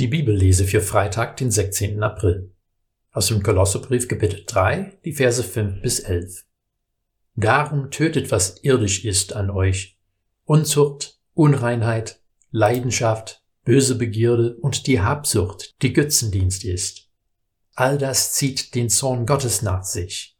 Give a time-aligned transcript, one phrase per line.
[0.00, 2.02] Die Bibellese für Freitag, den 16.
[2.02, 2.54] April.
[3.12, 6.46] Aus dem Kolosserbrief Kapitel 3, die Verse 5 bis 11.
[7.36, 9.98] Darum tötet, was irdisch ist an euch.
[10.46, 12.18] Unzucht, Unreinheit,
[12.50, 17.10] Leidenschaft, böse Begierde und die Habsucht, die Götzendienst ist.
[17.74, 20.38] All das zieht den Zorn Gottes nach sich.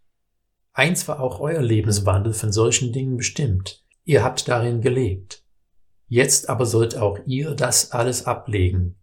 [0.73, 3.85] Eins war auch euer Lebenswandel von solchen Dingen bestimmt.
[4.05, 5.45] Ihr habt darin gelebt.
[6.09, 8.97] Jetzt aber sollt auch ihr das alles ablegen.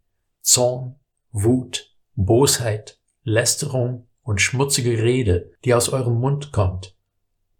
[0.48, 0.96] Zorn,
[1.34, 6.96] Wut, Bosheit, Lästerung und schmutzige Rede, die aus eurem Mund kommt.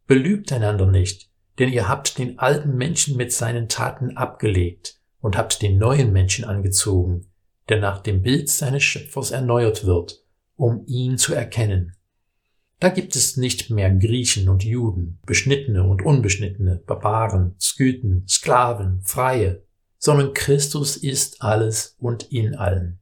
[0.06, 1.30] Belügt einander nicht,
[1.60, 6.46] denn ihr habt den alten Menschen mit seinen Taten abgelegt und habt den neuen Menschen
[6.46, 7.26] angezogen,
[7.68, 10.24] der nach dem Bild seines Schöpfers erneuert wird,
[10.56, 11.94] um ihn zu erkennen.
[12.80, 19.67] Da gibt es nicht mehr Griechen und Juden, Beschnittene und Unbeschnittene, Barbaren, Skythen, Sklaven, Freie,
[20.00, 23.00] sondern Christus ist alles und in allen.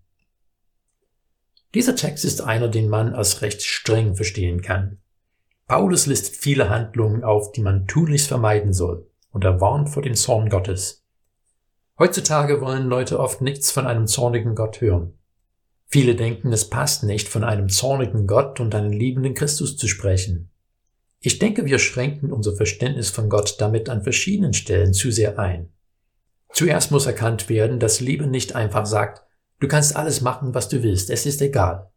[1.73, 4.99] Dieser Text ist einer, den man als recht streng verstehen kann.
[5.67, 10.15] Paulus listet viele Handlungen auf, die man tunlichst vermeiden soll, und er warnt vor dem
[10.15, 11.03] Zorn Gottes.
[11.97, 15.13] Heutzutage wollen Leute oft nichts von einem zornigen Gott hören.
[15.87, 20.49] Viele denken, es passt nicht, von einem zornigen Gott und einem liebenden Christus zu sprechen.
[21.19, 25.69] Ich denke, wir schränken unser Verständnis von Gott damit an verschiedenen Stellen zu sehr ein.
[26.55, 29.21] Zuerst muss erkannt werden, dass Liebe nicht einfach sagt,
[29.59, 31.91] du kannst alles machen, was du willst, es ist egal.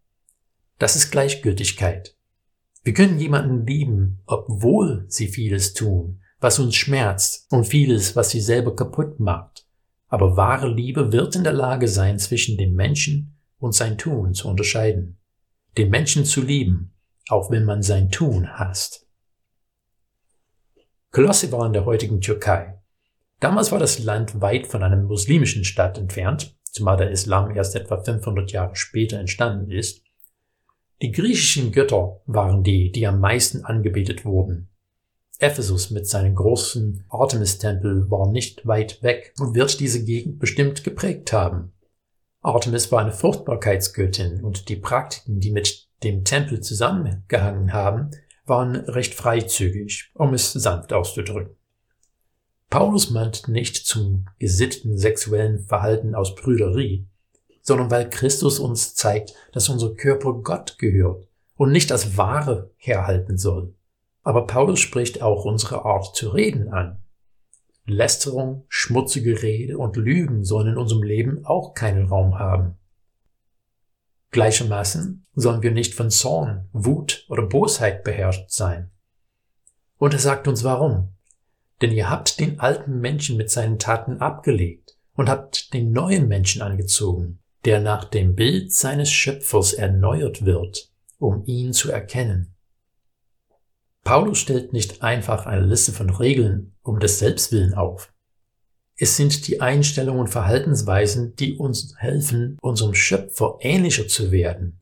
[0.78, 2.16] Das ist Gleichgültigkeit.
[2.82, 8.40] Wir können jemanden lieben, obwohl sie vieles tun, was uns schmerzt und vieles, was sie
[8.40, 9.64] selber kaputt macht.
[10.08, 14.48] Aber wahre Liebe wird in der Lage sein, zwischen dem Menschen und sein Tun zu
[14.48, 15.20] unterscheiden.
[15.76, 16.94] Den Menschen zu lieben,
[17.28, 19.06] auch wenn man sein Tun hasst.
[21.12, 22.77] Kolosse war in der heutigen Türkei.
[23.40, 28.02] Damals war das Land weit von einem muslimischen Staat entfernt, zumal der Islam erst etwa
[28.02, 30.02] 500 Jahre später entstanden ist.
[31.00, 34.68] Die griechischen Götter waren die, die am meisten angebetet wurden.
[35.38, 41.32] Ephesus mit seinem großen Artemis-Tempel war nicht weit weg und wird diese Gegend bestimmt geprägt
[41.32, 41.72] haben.
[42.40, 48.10] Artemis war eine Fruchtbarkeitsgöttin und die Praktiken, die mit dem Tempel zusammengehangen haben,
[48.46, 51.57] waren recht freizügig, um es sanft auszudrücken.
[52.70, 57.06] Paulus meint nicht zum gesitteten sexuellen Verhalten aus Brüderie,
[57.62, 63.38] sondern weil Christus uns zeigt, dass unser Körper Gott gehört und nicht als Ware herhalten
[63.38, 63.74] soll.
[64.22, 67.02] Aber Paulus spricht auch unsere Art zu reden an.
[67.86, 72.74] Lästerung, schmutzige Rede und Lügen sollen in unserem Leben auch keinen Raum haben.
[74.30, 78.90] Gleichermaßen sollen wir nicht von Zorn, Wut oder Bosheit beherrscht sein.
[79.96, 81.14] Und er sagt uns warum.
[81.80, 86.62] Denn ihr habt den alten Menschen mit seinen Taten abgelegt und habt den neuen Menschen
[86.62, 92.54] angezogen, der nach dem Bild seines Schöpfers erneuert wird, um ihn zu erkennen.
[94.04, 98.12] Paulus stellt nicht einfach eine Liste von Regeln um des Selbstwillen auf.
[98.96, 104.80] Es sind die Einstellungen und Verhaltensweisen, die uns helfen, unserem Schöpfer ähnlicher zu werden.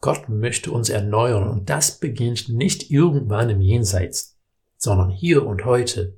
[0.00, 4.37] Gott möchte uns erneuern und das beginnt nicht irgendwann im Jenseits,
[4.78, 6.16] sondern hier und heute.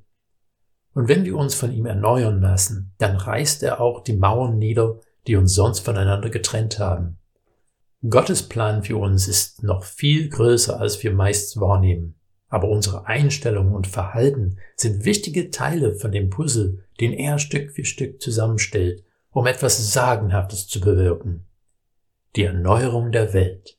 [0.93, 4.99] Und wenn wir uns von ihm erneuern lassen, dann reißt er auch die Mauern nieder,
[5.27, 7.17] die uns sonst voneinander getrennt haben.
[8.09, 12.15] Gottes Plan für uns ist noch viel größer, als wir meist wahrnehmen
[12.51, 17.85] aber unsere Einstellung und Verhalten sind wichtige Teile von dem Puzzle, den er Stück für
[17.85, 21.45] Stück zusammenstellt, um etwas Sagenhaftes zu bewirken.
[22.35, 23.77] Die Erneuerung der Welt.